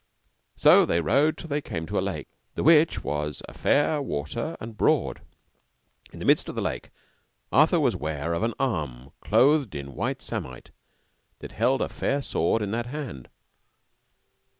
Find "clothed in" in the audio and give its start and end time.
9.21-9.93